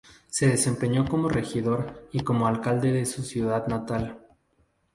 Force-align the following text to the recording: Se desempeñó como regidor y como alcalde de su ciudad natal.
Se 0.29 0.47
desempeñó 0.47 1.07
como 1.07 1.29
regidor 1.29 2.09
y 2.11 2.21
como 2.21 2.47
alcalde 2.47 2.91
de 2.91 3.05
su 3.05 3.21
ciudad 3.21 3.67
natal. 3.67 4.17